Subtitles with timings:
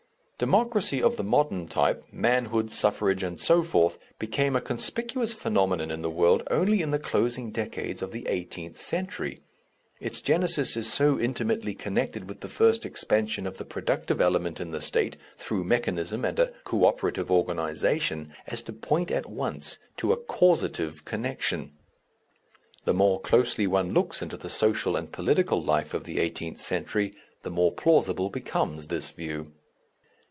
[0.49, 6.01] Democracy of the modern type, manhood suffrage and so forth, became a conspicuous phenomenon in
[6.01, 9.39] the world only in the closing decades of the eighteenth century.
[9.99, 14.71] Its genesis is so intimately connected with the first expansion of the productive element in
[14.71, 20.11] the State, through mechanism and a co operative organization, as to point at once to
[20.11, 21.71] a causative connection.
[22.85, 27.11] The more closely one looks into the social and political life of the eighteenth century
[27.43, 29.53] the more plausible becomes this view.